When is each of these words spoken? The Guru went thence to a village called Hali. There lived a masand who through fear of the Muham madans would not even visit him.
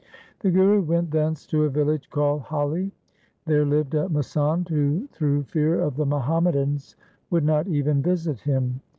The 0.39 0.49
Guru 0.49 0.81
went 0.81 1.11
thence 1.11 1.45
to 1.45 1.63
a 1.65 1.69
village 1.69 2.09
called 2.09 2.41
Hali. 2.41 2.91
There 3.45 3.67
lived 3.67 3.93
a 3.93 4.09
masand 4.09 4.67
who 4.69 5.05
through 5.11 5.43
fear 5.43 5.79
of 5.79 5.95
the 5.95 6.07
Muham 6.07 6.45
madans 6.45 6.95
would 7.29 7.43
not 7.43 7.67
even 7.67 8.01
visit 8.01 8.39
him. 8.39 8.81